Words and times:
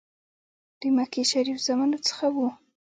د 0.79 0.81
مکې 0.95 1.23
شریف 1.31 1.57
زامنو 1.65 1.97
څخه 2.07 2.25
وو. 2.35 2.47